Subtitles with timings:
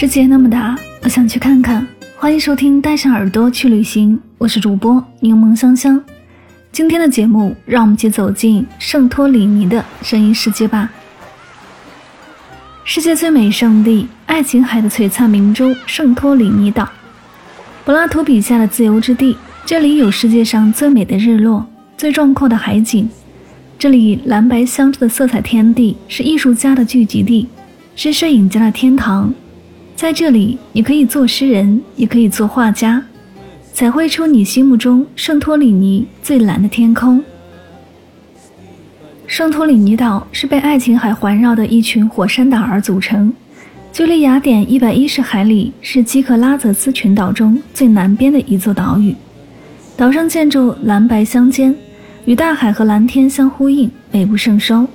[0.00, 1.84] 世界那么大，我想去看看。
[2.16, 6.00] 欢迎收听《带上耳朵去旅行》，我是主播柠檬香香。
[6.70, 10.88] 今天的节目，让我们一起走进圣托里尼的声音世界吧。
[12.84, 16.88] 世界最美圣地——爱琴海的璀璨明珠圣托里尼岛，
[17.84, 19.36] 柏拉图笔下的自由之地。
[19.66, 23.10] 这里有世界上最美的日落，最壮阔的海景。
[23.76, 27.48] 这里蓝白相间的色彩天地，是艺术家的聚集地，
[27.96, 29.34] 是摄影家的天堂。
[29.98, 33.02] 在这里，你可以做诗人，也可以做画家，
[33.72, 37.20] 彩绘出你心目中圣托里尼最蓝的天空。
[39.26, 43.32] 圣托里尼岛是被爱琴海环绕的一群火山岛而组成，
[43.92, 49.12] 距离雅典一百一十海里，是基克拉泽斯群岛中最南边的一座岛屿。
[49.96, 51.74] 岛上建筑蓝白相间，
[52.24, 54.86] 与大海和蓝天相呼应，美不胜收，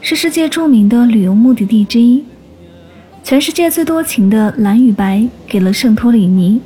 [0.00, 2.24] 是世界著名的旅游目的地之一。
[3.28, 6.58] 全世界最多情的蓝与白给了圣托里尼，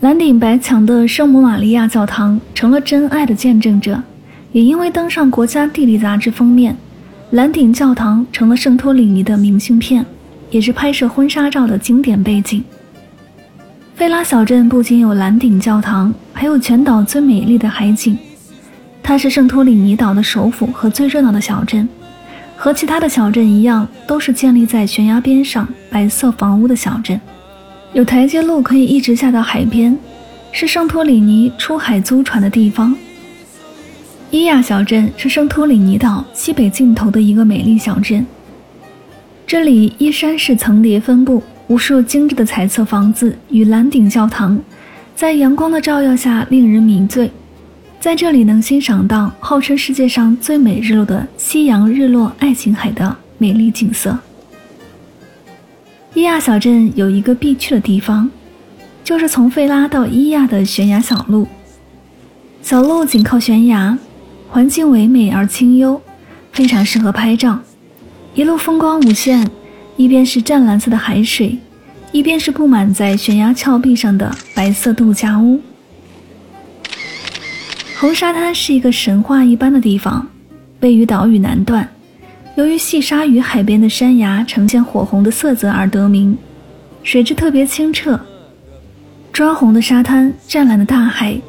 [0.00, 4.02] 蓝顶白墙的圣母玛利亚教堂成了真爱的见证者，
[4.52, 6.76] 也因为登上国家地理杂志封面，
[7.30, 10.04] 蓝顶教堂成了圣托里尼的明信片，
[10.50, 12.62] 也是拍摄婚纱照的经典背景。
[13.94, 18.18] 费拉小镇不仅有蓝顶教堂，还有全岛最美丽的海景，
[19.02, 21.88] 它是圣托里尼岛的首府和最热闹的小镇。
[22.62, 27.20] 和其他的小镇一样，都是建立在悬崖边上白色房屋的小镇，
[27.92, 29.98] 有台阶路可以一直下到海边，
[30.52, 32.94] 是圣托里尼出海租船的地方。
[34.30, 38.24] 伊亚小镇是圣托里尼岛西北尽头的一个美丽小镇，
[39.44, 44.56] 这里依山势层叠分布，无数精致的彩色房子与蓝顶教堂，
[45.16, 47.28] 在阳光的照耀下令人迷醉。
[48.02, 54.18] 在这里能欣赏到号称世界上最美日落的夕阳日落爱琴海的美丽景色。
[56.12, 58.28] 伊亚小镇有一个必去的地方，
[59.04, 61.46] 就是从费拉到伊亚的悬崖小路。
[62.60, 63.96] 小路紧靠悬崖，
[64.50, 66.00] 环境唯美而清幽，
[66.50, 67.60] 非常适合拍照。
[68.34, 69.48] 一路风光无限，
[69.96, 71.56] 一边是湛蓝色的海水，
[72.10, 75.60] 一边是布满在悬崖峭壁上的白色度假屋。
[78.02, 80.26] 红沙滩是一个神话一般的地方，
[80.80, 81.88] 位于岛屿南段，
[82.56, 86.36] 由于细沙与海边的山崖呈现火红的色泽而得名。
[87.04, 88.18] 水质特别清澈，
[89.32, 91.40] 砖红的沙滩，湛蓝的大海，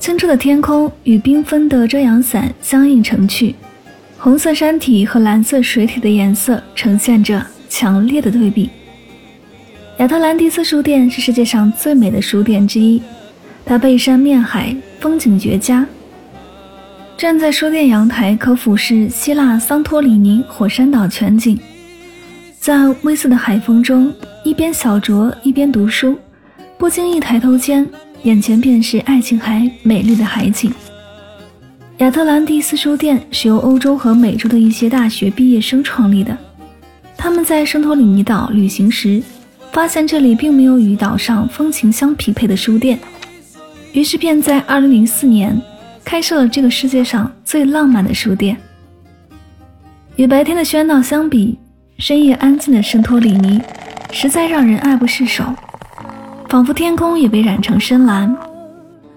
[0.00, 3.54] 清澈的天空与缤纷的遮阳伞相映成趣，
[4.18, 8.68] 红色山体和蓝色水体的颜色呈现着强烈的对比。
[9.98, 13.00] 亚特兰蒂斯书店是世界上最美的书店之一。
[13.64, 15.84] 它背山面海，风景绝佳。
[17.18, 21.58] 站在书店阳台，可俯视希腊桑托里尼火山岛全景。
[22.60, 24.14] 在微涩的海风中，
[24.44, 26.16] 一边小酌一边读书，
[26.78, 27.84] 不经意抬头间，
[28.22, 30.72] 眼前便是爱琴海美丽的海景。
[31.98, 36.36] 亚特兰蒂斯书店是由欧洲和美洲的一些大学毕业生创立的。
[37.16, 39.20] 他们在圣托里尼岛旅行时，
[39.72, 43.00] 发现这里并没有与岛上风情相匹配的书店。
[43.92, 45.60] 于是便在2004年
[46.04, 48.56] 开设了这个世界上最浪漫的书店。
[50.16, 51.58] 与白天的喧闹相比，
[51.98, 53.60] 深夜安静的圣托里尼
[54.10, 55.44] 实在让人爱不释手，
[56.48, 58.34] 仿佛天空也被染成深蓝。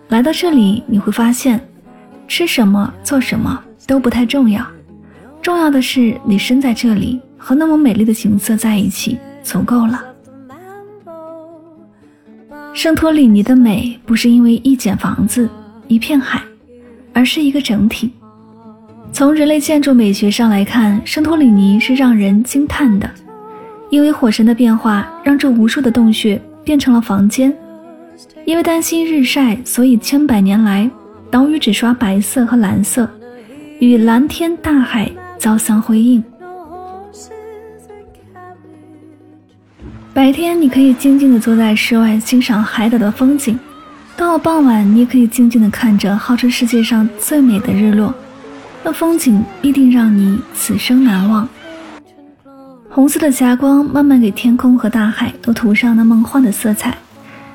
[0.10, 1.60] 来到这里，你会发现，
[2.28, 4.66] 吃什么、做什么都不太重要，
[5.42, 10.02] 重要的是你身在这里和那么美丽的景色在一起，足够了。
[12.76, 15.50] 圣托里尼的美不是因为一间房子、
[15.88, 16.42] 一片海，
[17.14, 18.12] 而是一个整体。
[19.14, 23.10] 从人类建筑美学上来看，圣托里尼是让人惊叹的，
[23.90, 27.56] 因为火山的变化让这无数的洞穴变成了房间。
[28.44, 30.92] 因为担心日晒，所以千百年来
[31.32, 33.10] 岛屿只刷白色和蓝色，
[33.80, 36.22] 与蓝天大海交相辉映。
[40.16, 43.60] 白天你可以静静地坐在室外欣赏海岛的风景，
[44.16, 48.16] 到了傍晚，你也可以静静地看着号称世界上最美的日落，
[48.82, 51.46] 那风景必定让你此生难忘。
[52.90, 56.98] 红色的霞光慢慢给天空和大海都涂上那梦幻的色彩，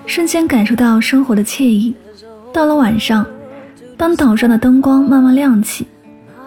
[0.05, 1.95] 瞬间感受到生活的惬意。
[2.53, 3.25] 到了晚上，
[3.97, 5.87] 当岛上的灯光慢慢亮起，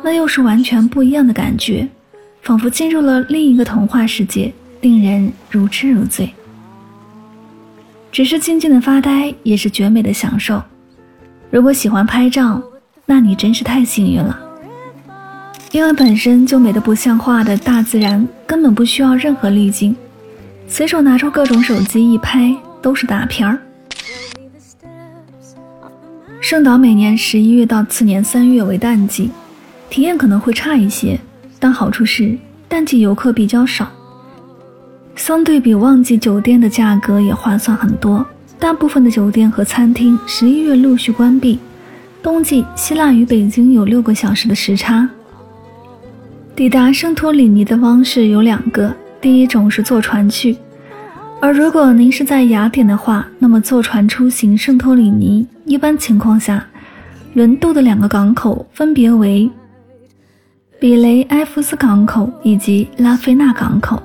[0.04, 1.88] 那又是完全不一样的感觉，
[2.44, 6.30] 仿佛进入了另一个童话世界，令人如痴如醉。
[8.12, 10.62] 只是静静的发呆也是绝美的享受。
[11.50, 12.62] 如果喜欢拍照，
[13.06, 14.38] 那你真是太幸运了。
[15.72, 19.96] 因为本身就美得不像话的大自然，根本不需要任何滤镜，
[20.68, 23.58] 随手拿出各种手机一拍都是大片儿。
[26.42, 29.32] 圣岛每年十一月到次年三月为淡季，
[29.90, 31.18] 体验可能会差一些，
[31.58, 32.38] 但好处是
[32.68, 33.90] 淡季游客比较少，
[35.16, 38.26] 相对比旺季酒店的价格也划算很多。
[38.60, 41.60] 大部分的酒店和餐厅十一月陆续关闭，
[42.22, 45.08] 冬季希腊与北京有六个小时的时差。
[46.56, 50.56] 抵达圣托里尼的方式有两个，第一种是坐船去，
[51.42, 56.66] 而如果您是在雅典的话，那么坐船出行圣托里尼，一般情况下，
[57.34, 59.50] 轮渡的两个港口分别为
[60.80, 64.02] 比雷埃夫斯港口以及拉菲纳港口。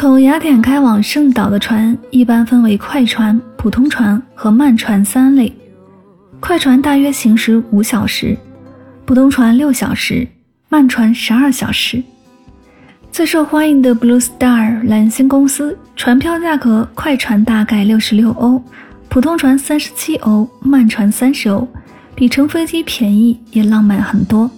[0.00, 5.54] 从雅典开往圣岛的船一般分为快船、普通船和慢船三类，
[6.40, 8.34] 快船大约行驶五小时，
[9.04, 10.26] 普通船六小时。
[10.70, 12.02] 慢船十二小时，
[13.12, 18.62] 最受欢迎的 Blue Star 蓝星公司船票价格，快船大概六十六欧，
[19.10, 21.68] 普通船三十七欧，慢船三十欧，
[22.14, 24.50] 比乘飞机便宜也浪漫很多。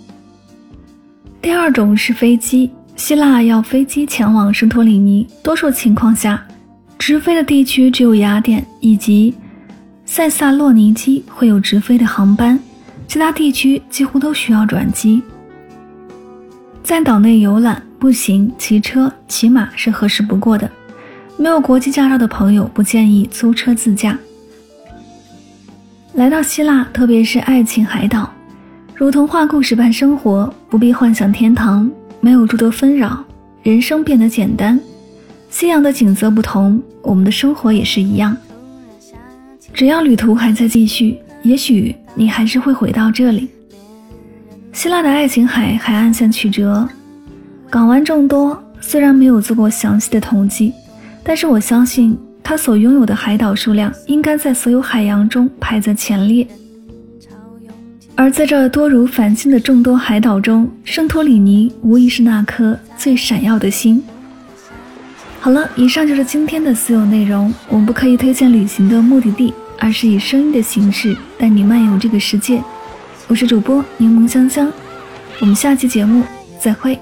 [1.41, 6.43] 第二种是飞机，希腊要飞机前往圣托里尼，多数情况下，
[6.99, 9.35] 直飞的地区只有雅典以及
[10.05, 12.59] 塞萨洛尼基会有直飞的航班，
[13.09, 15.23] 其他地区几乎都需要转机。
[16.83, 20.71] 在岛内游览，步行、骑车、骑马是合适不过的。
[21.37, 24.17] 没有国际驾照的朋友不建议租车自驾。
[26.15, 28.31] 来到希腊，特别是爱琴海岛，
[28.95, 31.91] 如童话故事般生活，不必幻想天堂，
[32.25, 33.25] 没有诸多纷扰，
[33.65, 34.79] 人生变得简单。
[35.51, 38.37] 夕阳的景色不同，我们的生活也是一样。
[39.75, 43.49] 只要旅途还在继续，也许你还是会回到这里。
[44.73, 46.89] 希腊的爱琴海海岸线曲折，
[47.69, 48.57] 港湾众多。
[48.81, 50.73] 虽然没有做过详细的统计，
[51.25, 56.47] 但是我相信它所拥有的海岛数量应该在所有海洋中排在前列。
[58.23, 64.01] 而在这多如繁星的众多海岛中，圣托里尼无疑是那颗最闪耀的星。
[65.41, 67.53] 好了，以上就是今天的所有内容。
[67.69, 72.63] 我们不刻意推荐旅行的目的地，而是以声音的形式带你漫游这个世界。
[73.27, 74.73] 我是主播柠檬香香，
[75.41, 76.23] 我们下期节目
[76.61, 76.97] 再会。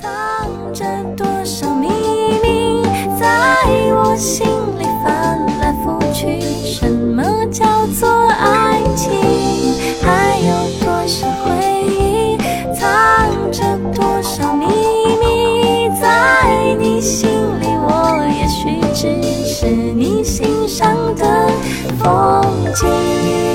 [0.00, 1.65] 藏着多少
[22.76, 23.45] 见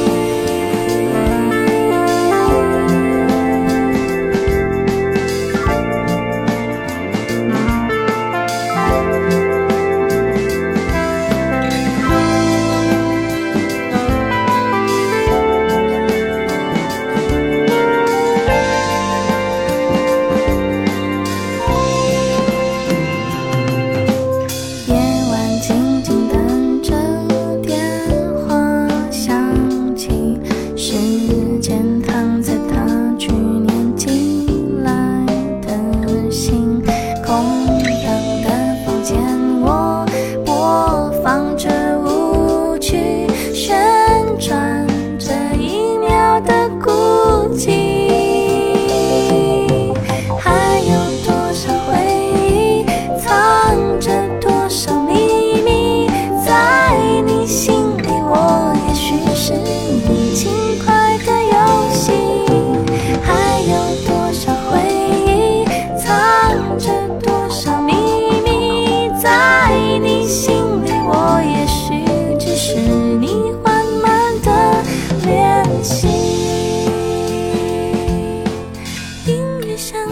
[79.81, 80.11] 想。